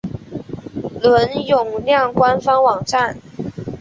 [1.03, 3.19] 伦永亮官方网站